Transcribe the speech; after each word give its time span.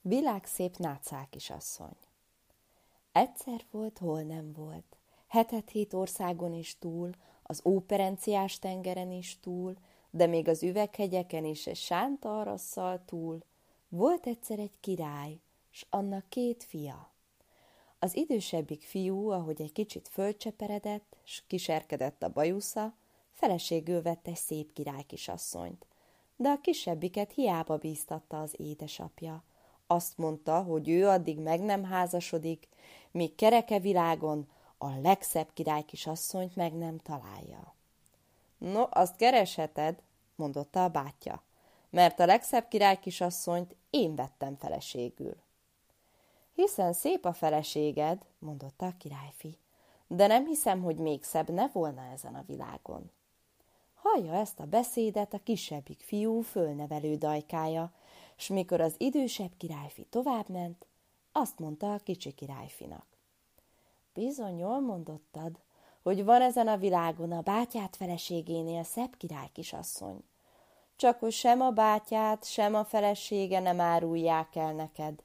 Világszép 0.00 0.76
nátszál 0.76 1.26
kisasszony. 1.30 1.96
Egyszer 3.12 3.64
volt, 3.70 3.98
hol 3.98 4.22
nem 4.22 4.52
volt. 4.52 4.96
Hetet-hét 5.26 5.94
országon 5.94 6.54
is 6.54 6.78
túl, 6.78 7.10
az 7.42 7.60
óperenciás 7.64 8.58
tengeren 8.58 9.12
is 9.12 9.40
túl, 9.40 9.76
de 10.10 10.26
még 10.26 10.48
az 10.48 10.62
üveghegyeken 10.62 11.44
is 11.44 11.66
egy 11.66 11.76
sánta 11.76 12.40
arasszal 12.40 13.02
túl. 13.04 13.42
Volt 13.88 14.26
egyszer 14.26 14.58
egy 14.58 14.76
király, 14.80 15.38
s 15.70 15.86
annak 15.90 16.28
két 16.28 16.64
fia. 16.64 17.10
Az 17.98 18.16
idősebbik 18.16 18.82
fiú, 18.82 19.30
ahogy 19.30 19.62
egy 19.62 19.72
kicsit 19.72 20.08
fölcseperedett, 20.08 21.16
s 21.24 21.42
kiserkedett 21.46 22.22
a 22.22 22.32
bajusza, 22.32 22.94
feleségül 23.32 24.02
vett 24.02 24.26
egy 24.26 24.36
szép 24.36 24.72
király 24.72 25.02
kisasszonyt. 25.02 25.86
De 26.36 26.48
a 26.48 26.60
kisebbiket 26.60 27.32
hiába 27.32 27.76
bíztatta 27.76 28.40
az 28.40 28.54
édesapja. 28.56 29.44
Azt 29.90 30.18
mondta, 30.18 30.62
hogy 30.62 30.88
ő 30.88 31.08
addig 31.08 31.38
meg 31.38 31.60
nem 31.60 31.84
házasodik, 31.84 32.68
míg 33.10 33.34
kereke 33.34 33.78
világon 33.78 34.48
a 34.78 35.00
legszebb 35.00 35.48
király 35.52 35.82
kisasszonyt 35.82 36.56
meg 36.56 36.72
nem 36.72 36.98
találja. 36.98 37.74
No, 38.58 38.84
azt 38.90 39.16
keresheted, 39.16 40.02
mondotta 40.34 40.84
a 40.84 40.88
bátyja, 40.88 41.42
mert 41.90 42.20
a 42.20 42.26
legszebb 42.26 42.68
király 42.68 42.98
kisasszonyt 42.98 43.76
én 43.90 44.14
vettem 44.14 44.56
feleségül. 44.56 45.36
Hiszen 46.54 46.92
szép 46.92 47.24
a 47.24 47.32
feleséged, 47.32 48.24
mondotta 48.38 48.86
a 48.86 48.94
királyfi, 48.98 49.58
de 50.06 50.26
nem 50.26 50.46
hiszem, 50.46 50.82
hogy 50.82 50.96
még 50.96 51.24
szebb 51.24 51.50
ne 51.50 51.68
volna 51.68 52.02
ezen 52.12 52.34
a 52.34 52.44
világon. 52.46 53.10
Hallja 53.94 54.34
ezt 54.34 54.60
a 54.60 54.64
beszédet 54.64 55.34
a 55.34 55.40
kisebbik 55.42 56.00
fiú 56.00 56.40
fölnevelő 56.40 57.14
dajkája, 57.14 57.92
s 58.38 58.48
mikor 58.48 58.80
az 58.80 58.94
idősebb 58.98 59.52
királyfi 59.56 60.06
továbbment, 60.10 60.86
azt 61.32 61.58
mondta 61.58 61.92
a 61.92 61.98
kicsi 61.98 62.32
királyfinak. 62.32 63.06
Bizony 64.14 64.58
jól 64.58 64.80
mondottad, 64.80 65.58
hogy 66.02 66.24
van 66.24 66.42
ezen 66.42 66.68
a 66.68 66.76
világon 66.76 67.32
a 67.32 67.40
bátyát 67.40 67.96
feleségénél 67.96 68.82
szebb 68.82 69.16
király 69.16 69.48
kisasszony. 69.52 70.24
Csak 70.96 71.18
hogy 71.18 71.32
sem 71.32 71.60
a 71.60 71.70
bátyát, 71.70 72.44
sem 72.44 72.74
a 72.74 72.84
felesége 72.84 73.60
nem 73.60 73.80
árulják 73.80 74.56
el 74.56 74.72
neked, 74.72 75.22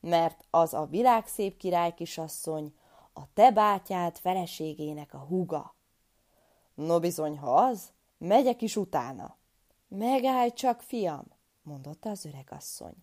mert 0.00 0.44
az 0.50 0.74
a 0.74 0.84
világ 0.84 1.26
szép 1.26 1.56
király 1.56 1.94
kisasszony, 1.94 2.74
a 3.12 3.32
te 3.34 3.50
bátyád 3.50 4.16
feleségének 4.16 5.14
a 5.14 5.18
húga. 5.18 5.74
No 6.74 7.00
bizony, 7.00 7.38
ha 7.38 7.54
az, 7.54 7.92
megyek 8.18 8.62
is 8.62 8.76
utána. 8.76 9.36
Megállj 9.88 10.50
csak, 10.50 10.82
fiam, 10.82 11.24
mondotta 11.66 12.10
az 12.10 12.24
öregasszony. 12.24 12.94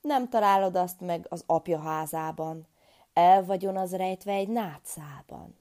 Nem 0.00 0.28
találod 0.28 0.76
azt 0.76 1.00
meg 1.00 1.26
az 1.28 1.44
apja 1.46 1.78
házában, 1.78 2.66
el 3.12 3.44
vagyon 3.44 3.76
az 3.76 3.96
rejtve 3.96 4.32
egy 4.32 4.48
nátszában. 4.48 5.56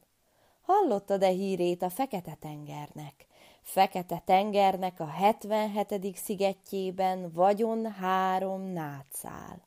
Hallottad-e 0.61 1.27
hírét 1.27 1.81
a 1.81 1.89
Fekete-tengernek? 1.89 3.25
Fekete-tengernek 3.61 4.99
a 4.99 5.05
77. 5.05 6.15
szigetjében 6.15 7.31
vagyon 7.33 7.91
három 7.91 8.61
nátszál. 8.61 9.61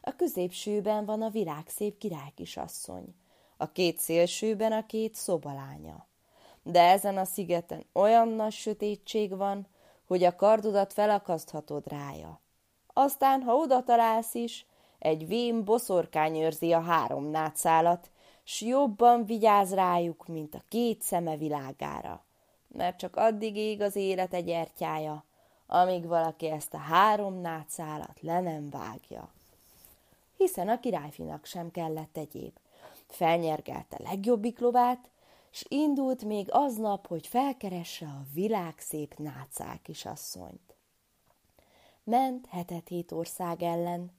A 0.00 0.16
középsőben 0.16 1.04
van 1.04 1.22
a 1.22 1.28
világszép 1.28 1.98
királykisasszony, 1.98 3.14
a 3.56 3.72
két 3.72 3.98
szélsőben 3.98 4.72
a 4.72 4.86
két 4.86 5.14
szobalánya. 5.14 6.06
De 6.62 6.80
ezen 6.80 7.16
a 7.16 7.24
szigeten 7.24 7.84
olyan 7.92 8.28
nagy 8.28 8.52
sötétség 8.52 9.36
van, 9.36 9.66
hogy 10.10 10.24
a 10.24 10.36
kardodat 10.36 10.92
felakaszthatod 10.92 11.88
rája. 11.88 12.40
Aztán, 12.92 13.42
ha 13.42 13.54
oda 13.54 13.82
találsz 13.82 14.34
is, 14.34 14.66
egy 14.98 15.26
vén 15.26 15.64
boszorkány 15.64 16.36
őrzi 16.36 16.72
a 16.72 16.80
három 16.80 17.24
nátszálat, 17.24 18.10
s 18.44 18.60
jobban 18.60 19.24
vigyáz 19.24 19.74
rájuk, 19.74 20.26
mint 20.26 20.54
a 20.54 20.62
két 20.68 21.02
szeme 21.02 21.36
világára, 21.36 22.24
mert 22.68 22.98
csak 22.98 23.16
addig 23.16 23.56
ég 23.56 23.80
az 23.80 23.96
élete 23.96 24.40
gyertyája, 24.40 25.24
amíg 25.66 26.06
valaki 26.06 26.46
ezt 26.46 26.74
a 26.74 26.78
három 26.78 27.40
nátszálat 27.40 28.20
le 28.20 28.40
nem 28.40 28.70
vágja. 28.70 29.28
Hiszen 30.36 30.68
a 30.68 30.80
királyfinak 30.80 31.44
sem 31.44 31.70
kellett 31.70 32.16
egyéb. 32.16 32.52
Felnyergelte 33.06 33.96
legjobbik 34.04 34.58
lovát, 34.58 35.08
s 35.50 35.64
indult 35.68 36.24
még 36.24 36.48
aznap, 36.50 37.06
hogy 37.06 37.26
felkeresse 37.26 38.06
a 38.06 38.26
világ 38.34 38.78
szép 38.78 39.18
nátszál 39.18 39.80
kisasszonyt. 39.82 40.74
Ment 42.04 42.46
hetet-hét 42.46 43.12
ország 43.12 43.62
ellen, 43.62 44.12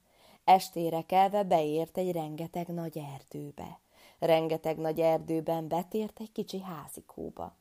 estére 0.43 1.01
kelve 1.01 1.43
beért 1.43 1.97
egy 1.97 2.11
rengeteg 2.11 2.67
nagy 2.67 2.97
erdőbe. 2.97 3.79
Rengeteg 4.19 4.77
nagy 4.77 4.99
erdőben 4.99 5.67
betért 5.67 6.19
egy 6.19 6.31
kicsi 6.31 6.61
házikóba. 6.61 7.55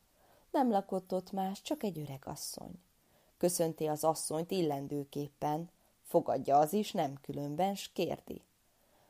Nem 0.51 0.71
lakott 0.71 1.13
ott 1.13 1.31
más, 1.31 1.61
csak 1.61 1.83
egy 1.83 1.99
öreg 1.99 2.23
asszony. 2.25 2.81
Köszönti 3.37 3.87
az 3.87 4.03
asszonyt 4.03 4.51
illendőképpen, 4.51 5.69
fogadja 6.03 6.57
az 6.57 6.73
is 6.73 6.91
nem 6.91 7.13
különben, 7.21 7.75
s 7.75 7.91
kérdi. 7.93 8.41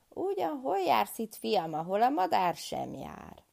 Ugyan 0.09 0.59
hol 0.59 0.77
jársz 0.77 1.17
itt, 1.17 1.35
fiam, 1.35 1.73
ahol 1.73 2.01
a 2.01 2.09
madár 2.09 2.55
sem 2.55 2.93
jár? 2.93 3.43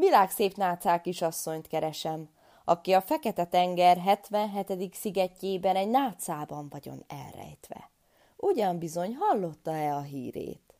Világszép 0.00 0.56
nácák 0.56 1.00
kisasszonyt 1.00 1.66
keresem, 1.66 2.28
aki 2.64 2.92
a 2.92 3.00
Fekete-tenger 3.00 3.96
77. 3.96 4.94
szigetjében 4.94 5.76
egy 5.76 5.88
nácában 5.88 6.68
vagyon 6.68 7.04
elrejtve. 7.08 7.90
Ugyan 8.36 8.78
bizony 8.78 9.16
hallotta-e 9.18 9.94
a 9.94 10.00
hírét? 10.00 10.74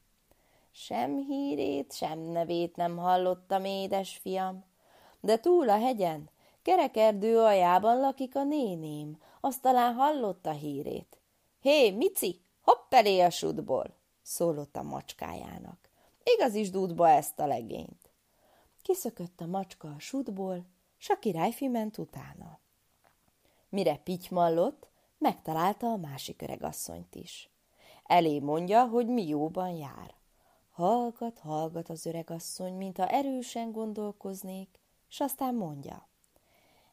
Sem 0.73 1.25
hírét, 1.29 1.93
sem 1.93 2.19
nevét 2.19 2.77
nem 2.77 2.97
hallottam, 2.97 3.65
édes 3.65 4.19
fiam. 4.23 4.65
De 5.21 5.39
túl 5.39 5.69
a 5.69 5.79
hegyen, 5.79 6.31
kerekerdő 6.63 7.39
aljában 7.39 8.01
lakik 8.01 8.37
a 8.37 8.45
néném, 8.45 9.19
azt 9.41 9.63
talán 9.63 9.95
hallotta 9.95 10.51
hírét. 10.51 11.19
Hé, 11.61 11.91
Mici, 11.91 12.41
hopp 12.63 12.95
elé 12.95 13.21
a 13.21 13.31
sudból, 13.31 13.97
szólott 14.23 14.77
a 14.77 14.83
macskájának. 14.83 15.79
Igaz 16.23 16.55
is 16.55 16.71
dúdba 16.71 17.09
ezt 17.09 17.41
a 17.41 17.47
legényt. 17.47 18.10
Kiszökött 18.83 19.41
a 19.41 19.47
macska 19.47 19.89
a 19.89 19.99
sudból, 19.99 20.65
s 20.97 21.09
a 21.09 21.19
királyfi 21.19 21.69
ment 21.69 21.99
utána. 21.99 22.59
Mire 23.69 23.97
pitymallott, 23.97 24.89
megtalálta 25.19 25.87
a 25.87 25.97
másik 25.97 26.43
öregasszonyt 26.43 27.15
is. 27.15 27.51
Elé 28.05 28.39
mondja, 28.39 28.87
hogy 28.87 29.07
mi 29.07 29.27
jóban 29.27 29.71
jár. 29.71 30.15
Hallgat, 30.71 31.39
hallgat 31.39 31.89
az 31.89 32.07
öregasszony, 32.07 32.75
mintha 32.75 33.07
erősen 33.07 33.73
gondolkoznék, 33.73 34.81
s 35.09 35.21
aztán 35.21 35.55
mondja. 35.55 36.09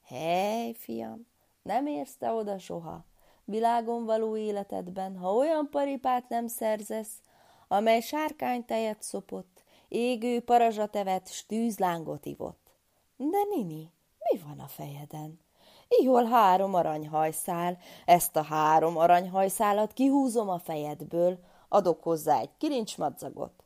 Hely, 0.03 0.73
fiam, 0.73 1.27
nem 1.61 1.87
érsz 1.87 2.15
te 2.15 2.31
oda 2.31 2.59
soha, 2.59 3.05
világon 3.45 4.05
való 4.05 4.37
életedben, 4.37 5.17
ha 5.17 5.33
olyan 5.33 5.69
paripát 5.69 6.29
nem 6.29 6.47
szerzesz, 6.47 7.21
amely 7.67 8.01
sárkánytejet 8.01 9.01
szopott, 9.01 9.56
égő 9.87 10.39
parazsatevet, 10.39 11.31
s 11.31 11.45
tűzlángot 11.45 12.25
ivott. 12.25 12.71
De 13.17 13.43
Nini, 13.49 13.91
mi 14.19 14.39
van 14.47 14.59
a 14.59 14.67
fejeden? 14.67 15.39
Ihol 15.87 16.25
három 16.25 16.73
aranyhajszál, 16.73 17.77
ezt 18.05 18.35
a 18.35 18.41
három 18.41 18.97
aranyhajszálat 18.97 19.93
kihúzom 19.93 20.49
a 20.49 20.59
fejedből, 20.59 21.39
adok 21.69 22.03
hozzá 22.03 22.39
egy 22.39 22.57
kilincsmadzagot. 22.57 23.63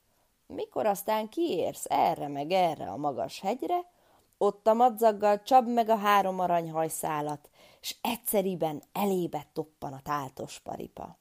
Mikor 0.47 0.85
aztán 0.85 1.29
kiérsz 1.29 1.85
erre 1.89 2.27
meg 2.27 2.51
erre 2.51 2.89
a 2.89 2.97
magas 2.97 3.39
hegyre, 3.39 3.89
ott 4.37 4.67
a 4.67 4.73
madzaggal 4.73 5.43
csap 5.43 5.67
meg 5.67 5.89
a 5.89 5.95
három 5.95 6.39
aranyhajszálat, 6.39 7.49
s 7.81 7.95
egyszeriben 8.01 8.83
elébe 8.91 9.45
toppan 9.53 9.93
a 9.93 10.01
táltos 10.03 10.59
paripa. 10.59 11.17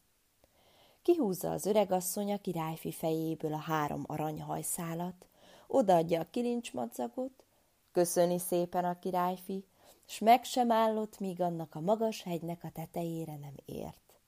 Kihúzza 1.12 1.50
az 1.50 1.67
öregasszony 1.67 2.32
a 2.32 2.38
királyfi 2.38 2.93
fejéből 2.93 3.52
a 3.52 3.56
három 3.56 4.05
aranyhajszálat, 4.06 5.26
odaadja 5.67 6.20
a 6.20 6.26
kilincsmadzagot, 6.31 7.44
köszöni 7.93 8.38
szépen 8.38 8.85
a 8.85 8.99
királyfi, 8.99 9.64
s 10.06 10.19
meg 10.19 10.44
sem 10.44 10.70
állott, 10.70 11.19
míg 11.19 11.40
annak 11.40 11.75
a 11.75 11.81
magas 11.81 12.23
hegynek 12.23 12.64
a 12.64 12.70
tetejére 12.73 13.37
nem 13.37 13.55
ért. 13.64 14.20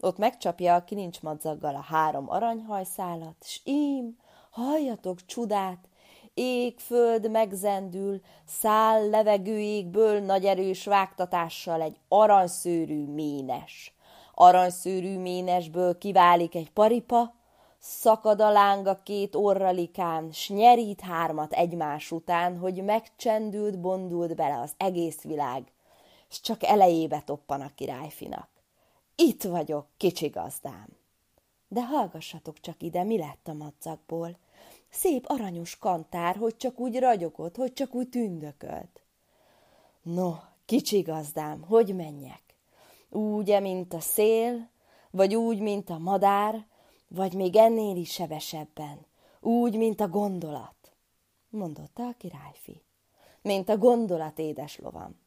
Ott 0.00 0.18
megcsapja 0.18 0.74
a 0.74 0.84
kilincsmadzaggal 0.84 1.74
a 1.74 1.80
három 1.80 2.30
aranyhajszálat, 2.30 3.44
s 3.44 3.60
ím, 3.64 4.18
halljatok 4.50 5.24
csodát, 5.26 5.88
ég, 6.34 6.78
föld 6.78 7.30
megzendül, 7.30 8.20
száll 8.44 9.08
levegőjégből 9.08 10.20
nagy 10.20 10.44
erős 10.44 10.84
vágtatással 10.84 11.80
egy 11.80 11.96
aranyszőrű 12.08 13.06
ménes. 13.06 13.97
Aranyszőrű 14.40 15.18
ménesből 15.18 15.98
kiválik 15.98 16.54
egy 16.54 16.70
paripa, 16.70 17.34
Szakad 17.78 18.40
a 18.40 18.50
láng 18.50 19.02
két 19.02 19.34
orralikán, 19.34 20.32
s 20.32 20.48
nyerít 20.48 21.00
hármat 21.00 21.52
egymás 21.52 22.10
után, 22.10 22.58
hogy 22.58 22.84
megcsendült, 22.84 23.80
bondult 23.80 24.34
bele 24.34 24.60
az 24.60 24.72
egész 24.76 25.22
világ, 25.22 25.72
s 26.28 26.40
csak 26.40 26.64
elejébe 26.64 27.22
toppan 27.24 27.60
a 27.60 27.70
királyfinak. 27.74 28.48
Itt 29.16 29.42
vagyok, 29.42 29.86
kicsi 29.96 30.28
gazdám. 30.28 30.88
De 31.68 31.84
hallgassatok 31.84 32.60
csak 32.60 32.82
ide, 32.82 33.02
mi 33.02 33.18
lett 33.18 33.48
a 33.48 33.52
madzakból. 33.52 34.36
Szép 34.90 35.24
aranyos 35.28 35.78
kantár, 35.78 36.36
hogy 36.36 36.56
csak 36.56 36.78
úgy 36.78 36.98
ragyogott, 36.98 37.56
hogy 37.56 37.72
csak 37.72 37.94
úgy 37.94 38.08
tündökölt. 38.08 39.02
No, 40.02 40.34
kicsi 40.64 41.00
gazdám, 41.00 41.62
hogy 41.62 41.94
menjek? 41.94 42.47
Úgy, 43.10 43.60
mint 43.60 43.94
a 43.94 44.00
szél, 44.00 44.68
vagy 45.10 45.34
úgy, 45.34 45.60
mint 45.60 45.90
a 45.90 45.98
madár, 45.98 46.66
vagy 47.08 47.34
még 47.34 47.56
ennél 47.56 47.96
is 47.96 48.12
sebesebben, 48.12 49.06
úgy, 49.40 49.76
mint 49.76 50.00
a 50.00 50.08
gondolat, 50.08 50.92
mondotta 51.50 52.02
a 52.02 52.14
királyfi. 52.18 52.82
Mint 53.42 53.68
a 53.68 53.78
gondolat, 53.78 54.38
édes 54.38 54.78
lovam. 54.78 55.20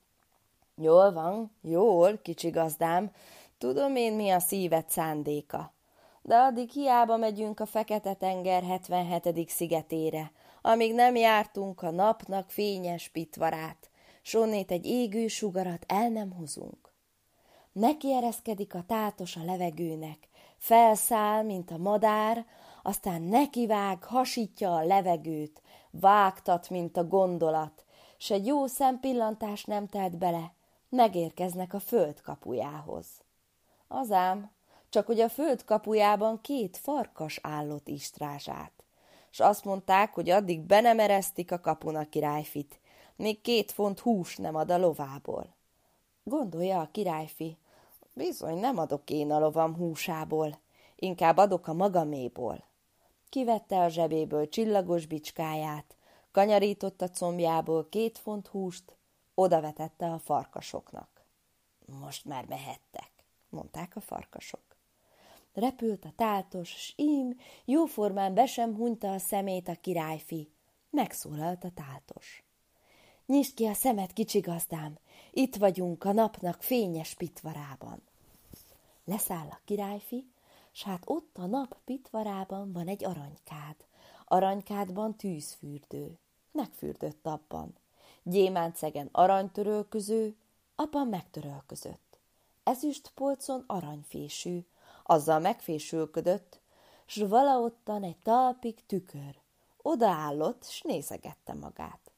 Jól 0.76 1.14
van, 1.14 1.52
jól, 1.62 2.18
kicsi 2.18 2.50
gazdám, 2.50 3.12
tudom 3.58 3.96
én, 3.96 4.14
mi 4.14 4.30
a 4.30 4.40
szíved 4.40 4.90
szándéka. 4.90 5.74
De 6.22 6.36
addig 6.36 6.70
hiába 6.70 7.18
megyünk 7.18 7.60
a 7.60 7.66
Fekete-tenger 7.66 8.64
77. 8.64 9.50
szigetére, 9.50 10.32
amíg 10.62 10.94
nem 10.94 11.16
jártunk 11.16 11.82
a 11.82 11.92
napnak 11.92 12.50
fényes 12.50 13.10
pitvarát, 13.10 13.90
s 14.22 14.34
onnét 14.34 14.72
egy 14.72 14.86
égő 14.86 15.28
sugarat 15.28 15.86
el 15.88 16.10
nem 16.10 16.32
hozunk. 16.32 16.81
Neki 17.72 18.14
ereszkedik 18.14 18.76
a 18.76 18.84
tátos 18.88 19.36
a 19.36 19.44
levegőnek, 19.44 20.28
felszáll, 20.58 21.44
mint 21.44 21.72
a 21.72 21.78
madár, 21.78 22.46
aztán 22.84 23.22
nekivág, 23.22 24.04
hasítja 24.04 24.76
a 24.76 24.86
levegőt, 24.86 25.62
vágtat, 25.92 26.70
mint 26.70 26.98
a 26.98 27.08
gondolat, 27.08 27.86
s 28.18 28.32
egy 28.32 28.46
jó 28.46 28.66
szempillantás 28.66 29.64
nem 29.64 29.88
telt 29.88 30.18
bele, 30.18 30.54
megérkeznek 30.90 31.74
a 31.74 31.80
föld 31.80 32.22
kapujához. 32.22 33.08
Azám, 33.88 34.52
csak 34.90 35.06
hogy 35.06 35.20
a 35.20 35.30
föld 35.30 35.64
kapujában 35.64 36.42
két 36.42 36.78
farkas 36.78 37.40
állott 37.44 37.88
istrázsát, 37.88 38.84
s 39.30 39.40
azt 39.40 39.66
mondták, 39.66 40.14
hogy 40.14 40.30
addig 40.30 40.62
be 40.62 40.96
a 41.50 41.60
kapuna 41.60 42.10
királyfit, 42.10 42.80
még 43.16 43.42
két 43.42 43.72
font 43.72 44.00
hús 44.00 44.38
nem 44.38 44.56
ad 44.56 44.72
a 44.72 44.78
lovából. 44.78 45.60
Gondolja 46.32 46.80
a 46.80 46.92
királyfi, 46.92 47.58
bizony 48.14 48.58
nem 48.58 48.78
adok 48.78 49.10
én 49.10 49.32
a 49.32 49.40
lovam 49.40 49.76
húsából, 49.76 50.60
inkább 50.96 51.38
adok 51.38 51.68
a 51.68 51.74
magaméból. 51.74 52.64
Kivette 53.30 53.80
a 53.80 53.88
zsebéből 53.88 54.50
csillagos 54.50 55.06
bicskáját, 55.06 55.96
kanyarított 56.32 57.02
a 57.02 57.10
combjából 57.10 57.90
két 57.90 58.18
font 58.18 58.48
húst, 58.48 58.96
odavetette 59.36 60.12
a 60.12 60.20
farkasoknak. 60.20 61.26
Most 61.86 62.26
már 62.26 62.46
mehettek, 62.46 63.12
mondták 63.50 63.96
a 63.96 64.02
farkasok. 64.02 64.78
Repült 65.54 66.06
a 66.06 66.14
tátos, 66.16 66.70
s 66.70 66.94
ím, 66.96 67.40
jóformán 67.66 68.34
be 68.34 68.46
sem 68.46 68.76
hunyta 68.76 69.12
a 69.12 69.20
szemét 69.20 69.68
a 69.68 69.76
királyfi. 69.82 70.52
Megszólalt 70.90 71.64
a 71.64 71.72
tátos. 71.74 72.44
Nyisd 73.32 73.54
ki 73.54 73.66
a 73.66 73.74
szemet, 73.74 74.14
kicsi 74.14 74.40
gazdám, 74.40 74.98
itt 75.32 75.56
vagyunk 75.56 76.04
a 76.04 76.12
napnak 76.12 76.62
fényes 76.64 77.14
pitvarában. 77.14 78.02
Leszáll 79.06 79.48
a 79.50 79.60
királyfi, 79.66 80.32
s 80.72 80.84
hát 80.84 81.04
ott 81.06 81.38
a 81.38 81.46
nap 81.46 81.78
pitvarában 81.86 82.72
van 82.72 82.88
egy 82.88 83.06
aranykád. 83.06 83.76
Aranykádban 84.26 85.16
tűzfürdő. 85.16 86.18
Megfürdött 86.52 87.28
abban. 87.28 87.76
Gyémántszegen 88.24 89.10
aranytörölköző, 89.12 90.36
abban 90.76 91.08
megtörölközött. 91.08 92.20
Ezüst 92.64 93.12
polcon 93.16 93.64
aranyfésű, 93.68 94.66
azzal 95.04 95.40
megfésülködött, 95.40 96.60
s 97.06 97.16
valaottan 97.16 98.04
egy 98.04 98.18
talpig 98.24 98.86
tükör. 98.86 99.40
Odaállott, 99.82 100.66
s 100.66 100.82
nézegette 100.82 101.54
magát. 101.54 102.11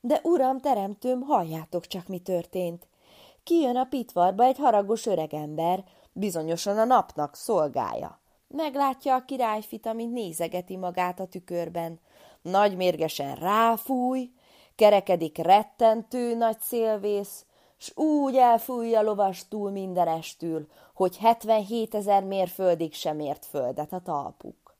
De 0.00 0.20
uram, 0.22 0.60
teremtőm, 0.60 1.20
halljátok 1.20 1.86
csak, 1.86 2.06
mi 2.06 2.18
történt. 2.18 2.88
Kijön 3.42 3.76
a 3.76 3.84
pitvarba 3.84 4.44
egy 4.44 4.58
haragos 4.58 5.06
öregember, 5.06 5.84
bizonyosan 6.12 6.78
a 6.78 6.84
napnak 6.84 7.34
szolgája. 7.34 8.20
Meglátja 8.48 9.14
a 9.14 9.24
királyfit, 9.24 9.86
amint 9.86 10.12
nézegeti 10.12 10.76
magát 10.76 11.20
a 11.20 11.26
tükörben. 11.26 12.00
Nagy 12.42 12.76
mérgesen 12.76 13.34
ráfúj, 13.34 14.32
kerekedik 14.74 15.38
rettentő 15.38 16.34
nagy 16.34 16.60
szélvész, 16.60 17.44
s 17.76 17.96
úgy 17.96 18.36
elfújja 18.36 19.02
lovastúl 19.02 19.70
mindenestül, 19.70 20.66
hogy 20.94 21.16
77 21.16 21.94
ezer 21.94 22.24
mérföldig 22.24 22.94
sem 22.94 23.20
ért 23.20 23.46
földet 23.46 23.92
a 23.92 24.00
talpuk. 24.00 24.76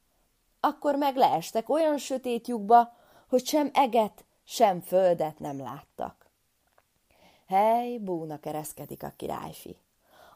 Akkor 0.61 0.95
meg 0.95 1.17
leestek 1.17 1.69
olyan 1.69 1.99
sötét 1.99 2.49
lyukba, 2.49 2.93
hogy 3.29 3.47
sem 3.47 3.71
eget, 3.73 4.25
sem 4.50 4.81
földet 4.81 5.38
nem 5.38 5.58
láttak. 5.58 6.31
Hely, 7.47 7.99
búna 7.99 8.41
kereszkedik 8.41 9.02
a 9.02 9.12
királyfi. 9.17 9.76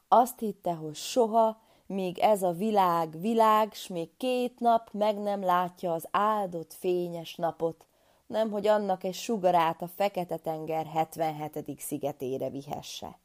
Azt 0.08 0.38
hitte, 0.38 0.72
hogy 0.72 0.94
soha, 0.94 1.60
míg 1.86 2.18
ez 2.18 2.42
a 2.42 2.52
világ 2.52 3.20
világ, 3.20 3.72
s 3.72 3.86
még 3.86 4.16
két 4.16 4.60
nap 4.60 4.88
meg 4.92 5.18
nem 5.18 5.44
látja 5.44 5.92
az 5.92 6.08
áldott 6.10 6.72
fényes 6.72 7.34
napot, 7.34 7.86
nemhogy 8.26 8.66
annak 8.66 9.04
egy 9.04 9.14
sugarát 9.14 9.82
a 9.82 9.88
Fekete-tenger 9.88 10.86
77. 10.86 11.80
szigetére 11.80 12.50
vihesse. 12.50 13.18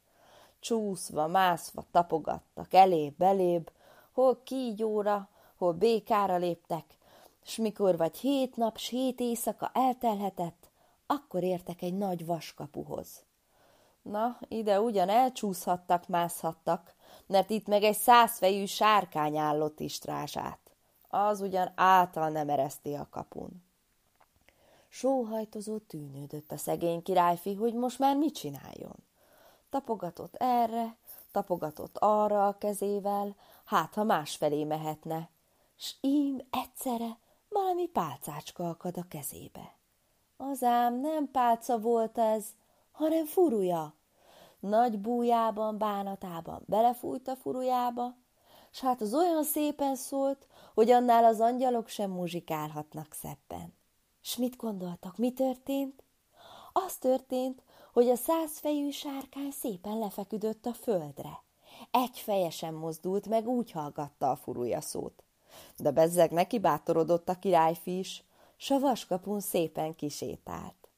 Csúszva, 0.60 1.28
mászva 1.28 1.84
tapogattak 1.92 2.74
elébb-belébb, 2.74 3.72
hol 4.12 4.42
kígyóra, 4.44 5.30
hol 5.58 5.74
békára 5.74 6.38
léptek, 6.38 6.86
s 7.44 7.56
mikor 7.56 7.98
vagy 7.98 8.18
hét 8.18 8.56
nap, 8.56 8.78
s 8.78 8.90
hét 8.90 9.20
éjszaka 9.20 9.72
eltelhetett, 9.74 10.59
akkor 11.12 11.44
értek 11.44 11.82
egy 11.82 11.98
nagy 11.98 12.26
vaskapuhoz. 12.26 13.24
Na, 14.02 14.38
ide 14.48 14.82
ugyan 14.82 15.10
elcsúszhattak, 15.10 16.08
mászhattak, 16.08 16.94
mert 17.26 17.50
itt 17.50 17.68
meg 17.68 17.84
egy 17.84 17.98
százfejű 17.98 18.66
sárkány 18.66 19.38
állott 19.38 19.80
istrázsát. 19.80 20.60
Az 21.10 21.42
ugyan 21.42 21.72
által 21.76 22.30
nem 22.30 22.50
ereszti 22.50 22.94
a 22.94 23.08
kapun. 23.10 23.64
Sóhajtozó 24.88 25.78
tűnődött 25.78 26.52
a 26.52 26.58
szegény 26.58 27.02
királyfi, 27.02 27.54
hogy 27.54 27.74
most 27.74 28.00
már 28.00 28.18
mit 28.18 28.36
csináljon. 28.36 28.96
Tapogatott 29.70 30.36
erre, 30.36 30.98
tapogatott 31.32 31.98
arra 31.98 32.48
a 32.48 32.58
kezével, 32.58 33.36
hát 33.66 33.94
ha 33.94 34.04
másfelé 34.04 34.64
mehetne, 34.64 35.30
s 35.76 35.94
ím 36.02 36.42
egyszerre 36.50 37.18
valami 37.50 37.88
pálcácska 37.88 38.70
akad 38.70 38.98
a 38.98 39.06
kezébe. 39.10 39.79
Az 40.42 40.64
ám 40.64 41.00
nem 41.00 41.32
pálca 41.32 41.80
volt 41.80 42.18
ez, 42.18 42.46
hanem 42.92 43.26
furúja. 43.26 43.94
Nagy 44.60 45.00
bújában, 45.00 45.78
bánatában 45.78 46.64
belefújt 46.66 47.28
a 47.28 47.36
furujába, 47.36 48.16
s 48.72 48.80
hát 48.80 49.02
az 49.02 49.14
olyan 49.14 49.44
szépen 49.44 49.96
szólt, 49.96 50.48
hogy 50.74 50.92
annál 50.92 51.24
az 51.24 51.40
angyalok 51.40 51.88
sem 51.88 52.12
muzsikálhatnak 52.12 53.14
szebben. 53.14 53.74
S 54.22 54.38
mit 54.38 54.56
gondoltak, 54.56 55.18
mi 55.18 55.34
történt? 55.34 56.04
Az 56.74 56.98
történt, 56.98 57.64
hogy 57.94 58.10
a 58.10 58.16
százfejű 58.16 58.90
sárkány 58.90 59.52
szépen 59.52 59.98
lefeküdött 59.98 60.66
a 60.66 60.74
földre. 60.74 61.44
Egy 61.92 62.20
feje 62.20 62.50
sem 62.50 62.76
mozdult, 62.76 63.28
meg 63.28 63.48
úgy 63.48 63.72
hallgatta 63.72 64.32
a 64.32 64.36
furúja 64.36 64.82
szót. 64.82 65.24
De 65.78 65.92
bezzeg 65.92 66.32
neki 66.32 66.60
bátorodott 66.60 67.30
a 67.30 67.40
királyfi 67.40 67.98
is, 67.98 68.24
s 68.60 68.70
a 68.70 68.80
vaskapun 68.80 69.40
szépen 69.40 69.96
kisétált. 69.96 70.90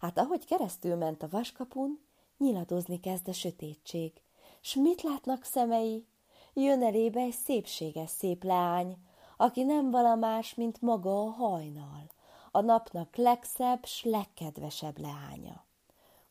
Hát 0.00 0.18
ahogy 0.18 0.44
keresztül 0.44 0.96
ment 0.96 1.22
a 1.22 1.28
vaskapun, 1.30 2.00
nyiladozni 2.38 3.00
kezd 3.00 3.28
a 3.28 3.32
sötétség. 3.32 4.12
S 4.60 4.74
mit 4.74 5.02
látnak 5.02 5.44
szemei? 5.44 6.06
Jön 6.54 6.82
elébe 6.82 7.20
egy 7.20 7.36
szépséges 7.44 8.10
szép 8.10 8.44
leány, 8.44 8.96
aki 9.36 9.62
nem 9.62 9.90
valamás, 9.90 10.54
mint 10.54 10.80
maga 10.80 11.22
a 11.22 11.30
hajnal 11.30 12.14
a 12.56 12.60
napnak 12.60 13.16
legszebb 13.16 13.84
s 13.84 14.04
legkedvesebb 14.04 14.98
leánya. 14.98 15.64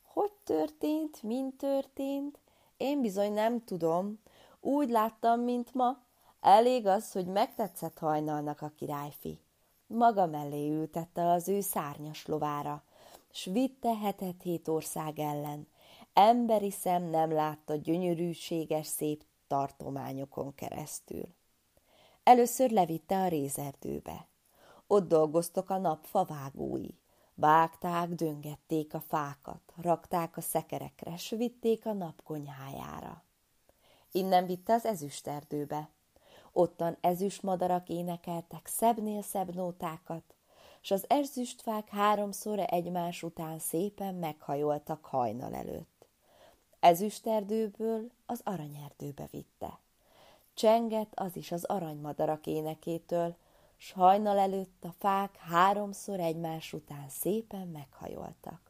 Hogy 0.02 0.32
történt, 0.44 1.22
mint 1.22 1.56
történt, 1.56 2.38
én 2.76 3.00
bizony 3.00 3.32
nem 3.32 3.64
tudom, 3.64 4.20
úgy 4.60 4.90
láttam, 4.90 5.40
mint 5.40 5.74
ma, 5.74 5.98
elég 6.40 6.86
az, 6.86 7.12
hogy 7.12 7.26
megtetszett 7.26 7.98
hajnalnak 7.98 8.60
a 8.62 8.72
királyfi. 8.76 9.40
Maga 9.86 10.26
mellé 10.26 10.70
ültette 10.70 11.30
az 11.30 11.48
ő 11.48 11.60
szárnyas 11.60 12.26
lovára, 12.26 12.82
s 13.30 13.44
vitte 13.44 13.96
hetet 13.96 14.42
hét 14.42 14.68
ország 14.68 15.18
ellen. 15.18 15.68
Emberi 16.12 16.70
szem 16.70 17.02
nem 17.02 17.32
látta 17.32 17.74
gyönyörűséges 17.74 18.86
szép 18.86 19.24
tartományokon 19.46 20.54
keresztül. 20.54 21.34
Először 22.22 22.70
levitte 22.70 23.20
a 23.20 23.28
rézerdőbe. 23.28 24.28
Ott 24.86 25.08
dolgoztok 25.08 25.70
a 25.70 25.78
nap 25.78 26.04
favágói. 26.04 26.88
Vágták, 27.34 28.08
döngették 28.08 28.94
a 28.94 29.00
fákat, 29.00 29.72
rakták 29.76 30.36
a 30.36 30.40
szekerekre, 30.40 31.16
s 31.16 31.30
vitték 31.30 31.86
a 31.86 31.92
nap 31.92 32.22
konyhájára. 32.22 33.24
Innen 34.12 34.46
vitte 34.46 34.72
az 34.72 34.84
ezüsterdőbe. 34.84 35.90
Ottan 36.58 36.96
ezüst 37.00 37.42
madarak 37.42 37.88
énekeltek 37.88 38.66
szebbnél 38.66 39.22
szebb 39.22 39.54
nótákat, 39.54 40.22
s 40.80 40.90
az 40.90 41.04
ezüstfák 41.08 41.88
háromszor 41.88 42.58
egymás 42.66 43.22
után 43.22 43.58
szépen 43.58 44.14
meghajoltak 44.14 45.04
hajnal 45.04 45.54
előtt. 45.54 46.06
Ezüsterdőből 46.80 48.10
az 48.26 48.40
aranyerdőbe 48.44 49.28
vitte. 49.30 49.78
Csengett 50.54 51.12
az 51.14 51.36
is 51.36 51.52
az 51.52 51.64
aranymadarak 51.64 52.46
énekétől, 52.46 53.36
s 53.76 53.92
hajnal 53.92 54.38
előtt 54.38 54.84
a 54.84 54.94
fák 54.98 55.36
háromszor 55.36 56.20
egymás 56.20 56.72
után 56.72 57.08
szépen 57.08 57.68
meghajoltak. 57.68 58.60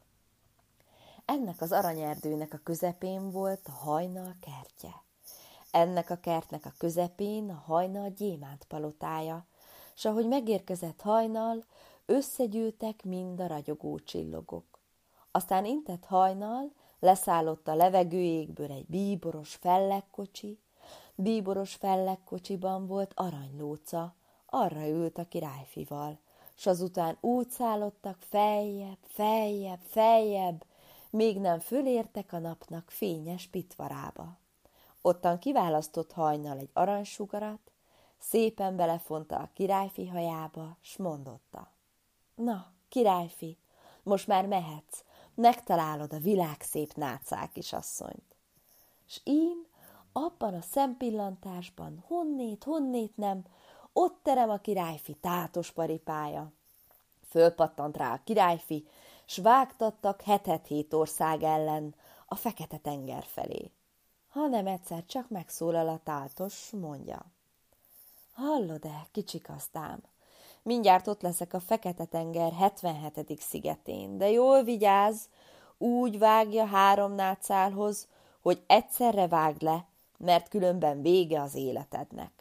Ennek 1.25 1.61
az 1.61 1.73
aranyerdőnek 1.73 2.55
a 2.55 2.61
közepén 2.63 3.31
volt 3.31 3.67
a 3.67 3.73
hajnal 3.73 4.37
kertje. 4.41 5.05
Ennek 5.77 6.11
a 6.11 6.17
kertnek 6.17 6.67
a 6.67 6.73
közepén 6.79 7.51
a 7.51 7.63
hajnal 7.67 8.09
gyémánt 8.09 8.65
palotája, 8.65 9.47
s 9.95 10.05
ahogy 10.05 10.27
megérkezett 10.27 11.01
hajnal, 11.01 11.65
összegyűltek 12.07 13.05
mind 13.05 13.41
a 13.41 13.47
ragyogó 13.47 13.99
csillogok. 13.99 14.81
Aztán 15.31 15.65
intett 15.65 16.05
hajnal, 16.05 16.73
leszállott 16.99 17.69
a 17.69 17.75
levegőjékből 17.75 18.71
egy 18.71 18.87
bíboros 18.87 19.55
fellekkocsi, 19.55 20.59
bíboros 21.15 21.75
fellekkocsiban 21.75 22.87
volt 22.87 23.13
aranylóca, 23.15 24.15
arra 24.47 24.89
ült 24.89 25.19
a 25.19 25.29
királyfival, 25.29 26.19
s 26.55 26.67
azután 26.67 27.17
úgy 27.21 27.51
szállottak 27.51 28.17
feljebb, 28.21 28.99
feljebb, 29.03 29.81
feljebb, 29.81 30.65
még 31.11 31.41
nem 31.41 31.59
fölértek 31.59 32.33
a 32.33 32.39
napnak 32.39 32.91
fényes 32.91 33.47
pitvarába. 33.47 34.39
Ottan 35.07 35.39
kiválasztott 35.39 36.13
hajnal 36.13 36.59
egy 36.59 36.71
aranysugarat, 36.73 37.73
szépen 38.19 38.77
belefonta 38.77 39.37
a 39.37 39.51
királyfi 39.55 40.07
hajába, 40.07 40.77
s 40.81 40.97
mondotta. 40.97 41.71
Na, 42.35 42.73
királyfi, 42.89 43.59
most 44.03 44.27
már 44.27 44.47
mehetsz, 44.47 45.05
megtalálod 45.35 46.13
a 46.13 46.19
világ 46.19 46.61
szép 46.61 46.95
nátszák 46.95 47.53
kisasszonyt. 47.53 48.37
S 49.09 49.21
én 49.25 49.67
abban 50.13 50.55
a 50.55 50.61
szempillantásban 50.61 52.05
honnét, 52.07 52.65
honnét 52.65 53.17
nem, 53.17 53.45
ott 53.93 54.19
terem 54.23 54.51
a 54.51 54.59
királyfi 54.59 55.15
tátos 55.15 55.71
paripája. 55.71 56.53
Fölpattant 57.29 57.97
rá 57.97 58.13
a 58.13 58.21
királyfi, 58.25 58.87
s 59.27 59.39
vágtattak 59.39 60.23
hetet 60.23 60.67
hét 60.67 60.95
ország 60.95 61.43
ellen 61.43 61.95
a 62.27 62.35
fekete 62.35 62.77
tenger 62.77 63.25
felé. 63.25 63.71
Hanem 64.37 64.67
egyszer 64.67 65.05
csak 65.07 65.29
megszólal 65.29 65.89
a 65.89 66.01
tátos, 66.05 66.71
mondja. 66.71 67.25
Hallod-e, 68.33 69.07
kicsikasztám? 69.13 70.03
Mindjárt 70.63 71.07
ott 71.07 71.23
leszek 71.23 71.55
a 71.55 71.61
Fekete-tenger 71.61 72.53
77. 72.53 73.41
szigetén, 73.41 74.19
de 74.19 74.31
jól 74.31 74.63
vigyázz, 74.63 75.25
úgy 75.79 76.19
vágja 76.19 76.67
három 76.67 77.13
nátszálhoz, 77.13 78.09
hogy 78.41 78.65
egyszerre 78.67 79.29
vágd 79.29 79.63
le, 79.63 79.87
mert 80.19 80.49
különben 80.49 81.03
vége 81.03 81.41
az 81.41 81.55
életednek. 81.55 82.33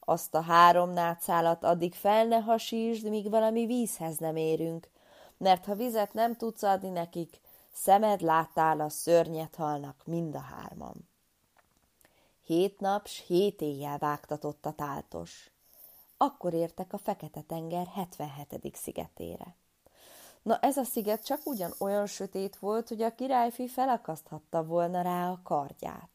Azt 0.00 0.34
a 0.34 0.40
három 0.40 0.90
nátszálat 0.90 1.64
addig 1.64 1.94
fel 1.94 2.26
ne 2.26 2.38
hasítsd, 2.38 3.08
míg 3.08 3.30
valami 3.30 3.66
vízhez 3.66 4.16
nem 4.16 4.36
érünk, 4.36 4.90
mert 5.36 5.64
ha 5.64 5.74
vizet 5.74 6.12
nem 6.12 6.36
tudsz 6.36 6.62
adni 6.62 6.88
nekik, 6.88 7.40
szemed 7.72 8.20
láttál 8.20 8.80
a 8.80 8.88
szörnyet 8.88 9.54
halnak 9.54 10.02
mind 10.04 10.34
a 10.34 10.40
hárman. 10.40 11.08
Hét 12.48 12.80
nap 12.80 13.06
s 13.06 13.24
hét 13.26 13.60
éjjel 13.60 13.98
vágtatott 13.98 14.66
a 14.66 14.72
táltos. 14.72 15.50
Akkor 16.16 16.52
értek 16.52 16.92
a 16.92 16.98
Fekete-tenger 16.98 17.86
77. 17.86 18.76
szigetére. 18.76 19.54
Na 20.42 20.58
ez 20.58 20.76
a 20.76 20.84
sziget 20.84 21.24
csak 21.24 21.40
ugyan 21.44 21.74
olyan 21.78 22.06
sötét 22.06 22.56
volt, 22.56 22.88
hogy 22.88 23.02
a 23.02 23.14
királyfi 23.14 23.68
felakaszthatta 23.68 24.64
volna 24.64 25.02
rá 25.02 25.30
a 25.30 25.40
kardját. 25.42 26.10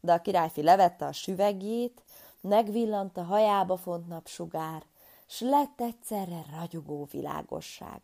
De 0.00 0.12
a 0.12 0.20
királyfi 0.20 0.62
levette 0.62 1.06
a 1.06 1.12
süvegjét, 1.12 2.02
megvillant 2.40 3.16
a 3.16 3.22
hajába 3.22 3.76
font 3.76 4.08
napsugár, 4.08 4.84
s 5.26 5.40
lett 5.40 5.80
egyszerre 5.80 6.44
ragyogó 6.58 7.08
világosság. 7.10 8.00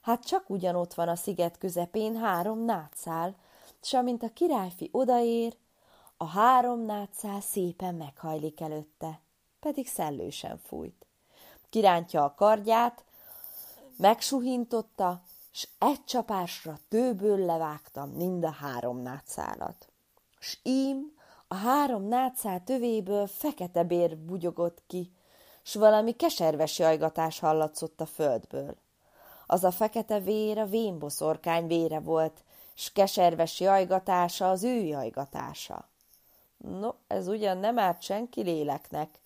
Hát 0.00 0.24
csak 0.24 0.50
ugyanott 0.50 0.94
van 0.94 1.08
a 1.08 1.16
sziget 1.16 1.58
közepén 1.58 2.16
három 2.16 2.64
nátszál, 2.64 3.34
s 3.82 3.92
amint 3.92 4.22
a 4.22 4.32
királyfi 4.32 4.88
odaér, 4.92 5.56
a 6.16 6.26
három 6.26 6.84
nátszál 6.84 7.40
szépen 7.40 7.94
meghajlik 7.94 8.60
előtte, 8.60 9.20
pedig 9.60 9.88
szellősen 9.88 10.58
fújt. 10.58 11.06
Kirántja 11.70 12.24
a 12.24 12.34
kardját, 12.34 13.04
megsuhintotta, 13.96 15.22
s 15.50 15.68
egy 15.78 16.04
csapásra 16.04 16.78
tőből 16.88 17.38
levágtam 17.38 18.10
mind 18.10 18.44
a 18.44 18.50
három 18.50 19.02
nátszálat. 19.02 19.88
S 20.38 20.58
ím 20.62 21.12
a 21.48 21.54
három 21.54 22.08
nátszál 22.08 22.64
tövéből 22.64 23.26
fekete 23.26 23.84
bér 23.84 24.16
bugyogott 24.16 24.82
ki, 24.86 25.12
s 25.62 25.74
valami 25.74 26.12
keserves 26.12 26.78
jajgatás 26.78 27.38
hallatszott 27.38 28.00
a 28.00 28.06
földből. 28.06 28.76
Az 29.46 29.64
a 29.64 29.70
fekete 29.70 30.20
vér 30.20 30.58
a 30.58 30.66
vénboszorkány 30.66 31.66
vére 31.66 32.00
volt, 32.00 32.44
s 32.74 32.92
keserves 32.92 33.60
jajgatása 33.60 34.50
az 34.50 34.62
ő 34.62 34.80
jajgatása. 34.80 35.88
No, 36.56 36.90
ez 37.06 37.28
ugyan 37.28 37.58
nem 37.58 37.78
árt 37.78 38.02
senki 38.02 38.42
léleknek. 38.42 39.20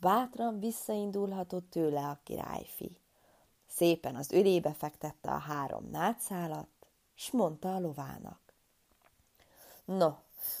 Bátran 0.00 0.58
visszaindulhatott 0.58 1.70
tőle 1.70 2.00
a 2.00 2.20
királyfi. 2.24 2.96
Szépen 3.68 4.16
az 4.16 4.32
ölébe 4.32 4.72
fektette 4.72 5.30
a 5.30 5.38
három 5.38 5.88
nátszálat, 5.90 6.68
s 7.14 7.30
mondta 7.30 7.74
a 7.74 7.80
lovának. 7.80 8.40
No, 9.84 10.10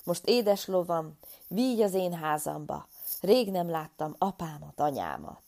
most 0.04 0.26
édes 0.26 0.66
lovam, 0.66 1.18
vígy 1.48 1.80
az 1.80 1.94
én 1.94 2.12
házamba, 2.12 2.86
rég 3.20 3.50
nem 3.50 3.70
láttam 3.70 4.14
apámat, 4.18 4.80
anyámat. 4.80 5.42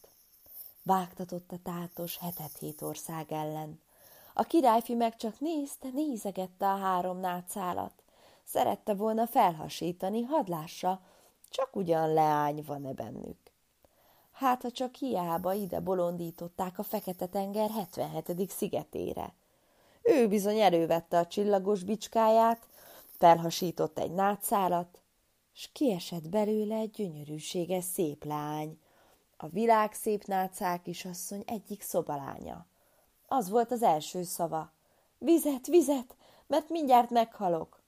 Vágtatott 0.83 1.53
a 1.53 1.59
tátos 1.63 2.19
hetet 2.19 2.59
hét 2.59 2.83
ország 2.83 3.33
ellen. 3.33 3.81
A 4.35 4.43
királyfi 4.43 4.95
meg 4.95 5.17
csak 5.17 5.41
nézte, 5.41 5.89
nézegette 5.93 6.67
a 6.67 6.77
három 6.77 7.21
nátszálat. 7.21 8.04
Szerette 8.45 8.95
volna 8.95 9.27
felhasítani, 9.27 10.23
hadlássa, 10.23 11.01
csak 11.49 11.77
ugyan 11.77 12.13
leány 12.13 12.63
van-e 12.67 12.93
bennük. 12.93 13.39
Hát, 14.33 14.63
ha 14.63 14.71
csak 14.71 14.95
hiába 14.95 15.53
ide 15.53 15.81
bolondították 15.81 16.79
a 16.79 16.83
Fekete-tenger 16.83 17.71
77. 17.71 18.51
szigetére. 18.51 19.35
Ő 20.03 20.29
bizony 20.29 20.61
elővette 20.61 21.19
a 21.19 21.27
csillagos 21.27 21.83
bicskáját, 21.83 22.69
felhasított 23.19 23.99
egy 23.99 24.13
nátszálat, 24.13 25.03
s 25.53 25.69
kiesett 25.73 26.29
belőle 26.29 26.77
egy 26.77 26.91
gyönyörűséges 26.91 27.85
szép 27.85 28.25
lány, 28.25 28.79
a 29.37 29.49
világ 29.49 29.93
szép 29.93 30.25
nátszál 30.25 30.83
kisasszony 30.83 31.43
egyik 31.47 31.83
szobalánya. 31.83 32.67
Az 33.27 33.49
volt 33.49 33.71
az 33.71 33.83
első 33.83 34.23
szava. 34.23 34.73
Vizet, 35.19 35.67
vizet, 35.67 36.17
mert 36.47 36.69
mindjárt 36.69 37.11
meghalok. 37.11 37.84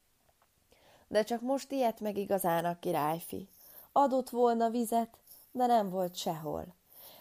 De 1.09 1.23
csak 1.23 1.41
most 1.41 1.73
ilyet 1.73 2.01
meg 2.01 2.17
igazán 2.17 2.65
a 2.65 2.79
királyfi. 2.79 3.49
Adott 3.93 4.31
volna 4.31 4.71
vizet, 4.71 5.17
de 5.53 5.67
nem 5.67 5.91
volt 5.91 6.17
sehol. 6.17 6.65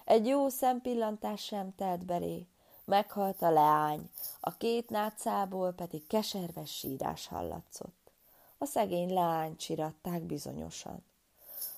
Egy 0.06 0.28
jó 0.28 0.50
szempillantás 0.50 1.44
sem 1.44 1.76
telt 1.76 2.06
belé. 2.06 2.48
Meghalt 2.86 3.42
a 3.42 3.50
leány, 3.50 4.10
a 4.40 4.58
két 4.58 4.90
nátszából 4.90 5.72
pedig 5.72 6.08
keserves 6.08 6.78
sírás 6.78 7.28
hallatszott. 7.28 8.12
A 8.58 8.66
szegény 8.66 9.14
leány 9.14 9.56
csiratták 9.56 10.22
bizonyosan. 10.22 11.04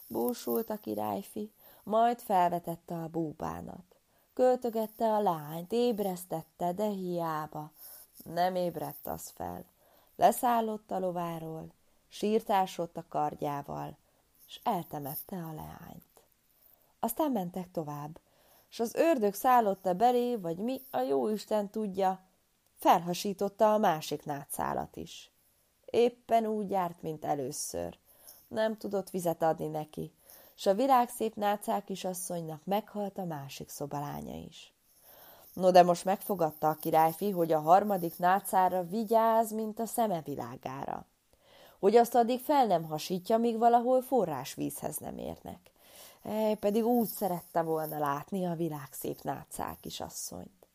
Búsult 0.08 0.70
a 0.70 0.78
királyfi, 0.78 1.52
majd 1.84 2.20
felvetette 2.20 2.96
a 2.96 3.08
búbánat. 3.08 3.96
Költögette 4.34 5.14
a 5.14 5.22
lányt, 5.22 5.72
ébresztette, 5.72 6.74
de 6.74 6.86
hiába. 6.86 7.72
Nem 8.24 8.56
ébredt 8.56 9.08
az 9.08 9.30
fel. 9.30 9.66
Leszállott 10.16 10.92
a 10.92 11.00
lováról, 11.00 11.68
sírtásott 12.10 12.98
a 12.98 13.06
kardjával, 13.10 13.98
s 14.48 14.60
eltemette 14.64 15.36
a 15.36 15.54
leányt. 15.54 16.24
Aztán 17.00 17.32
mentek 17.32 17.72
tovább, 17.72 18.20
s 18.70 18.80
az 18.80 18.96
ördög 18.96 19.34
szállotta 19.34 19.94
belé, 19.94 20.36
vagy 20.36 20.58
mi, 20.58 20.82
a 20.92 21.00
jóisten 21.00 21.70
tudja, 21.70 22.20
felhasította 22.76 23.74
a 23.74 23.78
másik 23.78 24.26
nátszálat 24.26 24.96
is. 24.96 25.32
Éppen 25.86 26.46
úgy 26.46 26.70
járt, 26.70 27.02
mint 27.02 27.26
először. 27.26 27.98
Nem 28.48 28.78
tudott 28.78 29.10
vizet 29.10 29.42
adni 29.42 29.68
neki, 29.68 30.12
s 30.56 30.66
a 30.66 30.74
virágszép 30.74 31.36
nácák 31.36 31.84
kisasszonynak 31.84 32.62
meghalt 32.66 33.18
a 33.18 33.26
másik 33.26 33.70
szobalánya 33.70 34.36
is. 34.36 34.74
No, 35.54 35.72
de 35.72 35.84
most 35.84 36.06
megfogadta 36.06 36.70
a 36.70 36.76
királyfi, 36.76 37.30
hogy 37.30 37.52
a 37.52 37.60
harmadik 37.60 38.18
nácára 38.18 38.84
vigyáz, 38.84 39.52
mint 39.52 39.80
a 39.80 39.86
szeme 39.86 40.22
világára. 40.22 41.06
Hogy 41.80 41.96
azt 41.96 42.16
addig 42.16 42.40
fel 42.40 42.66
nem 42.66 42.84
hasítja, 42.84 43.38
míg 43.38 43.58
valahol 43.58 44.02
forrásvízhez 44.02 44.98
nem 44.98 45.18
érnek. 45.18 45.72
Hely, 46.24 46.56
pedig 46.56 46.86
úgy 46.86 47.08
szerette 47.08 47.62
volna 47.62 48.00
látni 48.00 48.46
a 48.46 48.56
világ 48.56 48.88
szép 48.92 49.22
nátszál 49.22 49.78
kisasszonyt. 49.82 50.68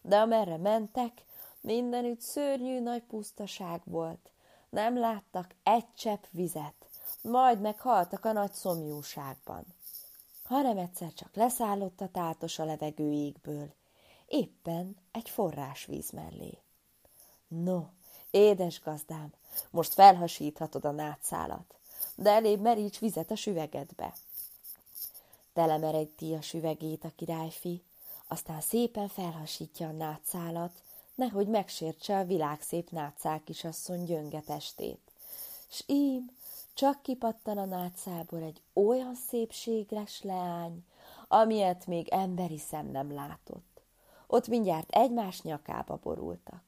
De 0.00 0.18
amerre 0.18 0.56
mentek, 0.56 1.24
mindenütt 1.60 2.20
szörnyű 2.20 2.80
nagy 2.80 3.02
pusztaság 3.02 3.80
volt. 3.84 4.30
Nem 4.70 4.98
láttak 4.98 5.54
egy 5.62 5.94
csepp 5.94 6.24
vizet, 6.30 6.88
majd 7.22 7.60
meghaltak 7.60 8.24
a 8.24 8.32
nagy 8.32 8.52
szomjúságban. 8.52 9.64
Hanem 10.44 10.78
egyszer 10.78 11.12
csak 11.12 11.34
leszállott 11.34 12.00
a 12.00 12.08
tátos 12.08 12.58
a 12.58 12.64
levegő 12.64 13.12
égből, 13.12 13.74
éppen 14.26 14.96
egy 15.12 15.30
forrásvíz 15.30 16.10
mellé. 16.10 16.58
No, 17.48 17.82
édes 18.30 18.80
gazdám, 18.80 19.32
most 19.70 19.92
felhasíthatod 19.92 20.84
a 20.84 20.90
nátszálat, 20.90 21.74
de 22.14 22.30
elébb 22.30 22.60
meríts 22.60 22.98
vizet 22.98 23.30
a 23.30 23.36
süvegedbe. 23.36 24.14
Telemeredti 25.52 26.34
a 26.34 26.40
süvegét 26.40 27.04
a 27.04 27.12
királyfi, 27.16 27.82
aztán 28.26 28.60
szépen 28.60 29.08
felhasítja 29.08 29.88
a 29.88 29.92
nátszálat, 29.92 30.72
nehogy 31.14 31.46
megsértse 31.48 32.18
a 32.18 32.24
világszép 32.24 32.90
nátszál 32.90 33.40
kisasszony 33.44 34.04
gyönge 34.04 34.40
testét. 34.40 35.00
S 35.68 35.84
ím, 35.86 36.36
csak 36.74 37.02
kipattan 37.02 37.58
a 37.58 37.64
nátszából 37.64 38.42
egy 38.42 38.62
olyan 38.72 39.14
szépségres 39.14 40.22
leány, 40.22 40.84
amilyet 41.28 41.86
még 41.86 42.08
emberi 42.08 42.58
szem 42.58 42.90
nem 42.90 43.14
látott. 43.14 43.80
Ott 44.26 44.48
mindjárt 44.48 44.90
egymás 44.90 45.42
nyakába 45.42 45.98
borultak. 46.02 46.67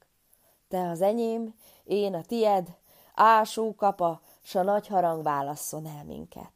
Te 0.70 0.88
az 0.88 1.00
enyém, 1.00 1.54
én 1.84 2.14
a 2.14 2.22
tied, 2.22 2.76
ásó 3.14 3.74
kapa, 3.74 4.20
s 4.42 4.54
a 4.54 4.62
nagy 4.62 4.86
harang 4.86 5.22
válasszon 5.22 5.86
el 5.86 6.04
minket. 6.04 6.52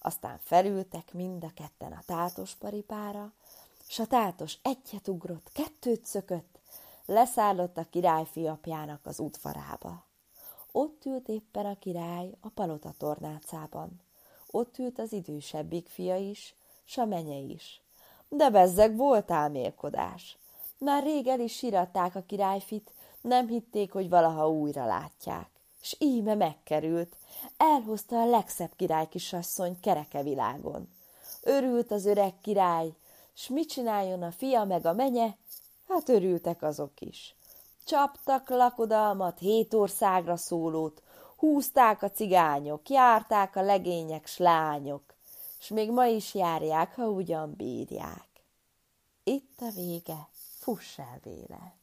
Aztán 0.00 0.38
felültek 0.42 1.12
mind 1.12 1.44
a 1.44 1.50
ketten 1.54 1.92
a 1.92 2.02
tátos 2.06 2.54
paripára, 2.54 3.32
s 3.86 3.98
a 3.98 4.06
tátos 4.06 4.58
egyet 4.62 5.08
ugrott, 5.08 5.50
kettőt 5.52 6.04
szökött, 6.04 6.58
leszállott 7.06 7.76
a 7.76 7.86
királyfi 7.90 8.46
apjának 8.46 9.06
az 9.06 9.18
udvarába. 9.18 10.04
Ott 10.72 11.04
ült 11.04 11.28
éppen 11.28 11.66
a 11.66 11.78
király 11.78 12.34
a 12.40 12.48
palota 12.48 12.92
tornácában. 12.98 14.00
Ott 14.50 14.78
ült 14.78 14.98
az 14.98 15.12
idősebbik 15.12 15.88
fia 15.88 16.16
is, 16.16 16.54
s 16.84 16.98
a 16.98 17.04
menye 17.04 17.36
is. 17.36 17.82
De 18.28 18.50
bezzeg 18.50 18.96
volt 18.96 19.30
álmélkodás. 19.30 20.38
Már 20.78 21.02
rég 21.02 21.26
el 21.26 21.40
is 21.40 21.56
siratták 21.56 22.14
a 22.14 22.22
királyfit, 22.26 22.92
nem 23.20 23.48
hitték, 23.48 23.92
hogy 23.92 24.08
valaha 24.08 24.50
újra 24.50 24.86
látják. 24.86 25.48
S 25.80 25.96
íme 25.98 26.34
megkerült, 26.34 27.16
elhozta 27.56 28.20
a 28.20 28.26
legszebb 28.26 28.70
király 28.76 29.08
kisasszony 29.08 29.80
kereke 29.80 30.22
világon. 30.22 30.88
Örült 31.42 31.90
az 31.90 32.06
öreg 32.06 32.40
király, 32.40 32.94
s 33.34 33.48
mit 33.48 33.68
csináljon 33.68 34.22
a 34.22 34.30
fia 34.30 34.64
meg 34.64 34.86
a 34.86 34.92
menye? 34.92 35.36
Hát 35.88 36.08
örültek 36.08 36.62
azok 36.62 37.00
is. 37.00 37.36
Csaptak 37.84 38.48
lakodalmat, 38.48 39.38
hét 39.38 39.74
országra 39.74 40.36
szólót, 40.36 41.02
húzták 41.36 42.02
a 42.02 42.10
cigányok, 42.10 42.88
járták 42.88 43.56
a 43.56 43.62
legények 43.62 44.26
s 44.26 44.38
lányok, 44.38 45.14
s 45.58 45.68
még 45.68 45.90
ma 45.90 46.06
is 46.06 46.34
járják, 46.34 46.94
ha 46.94 47.08
ugyan 47.08 47.54
bírják. 47.56 48.28
Itt 49.24 49.60
a 49.60 49.70
vége, 49.74 50.28
fuss 50.58 50.98
el 50.98 51.20
véle! 51.22 51.76